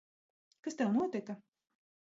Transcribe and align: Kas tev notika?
Kas 0.67 0.75
tev 0.81 0.97
notika? 0.97 1.39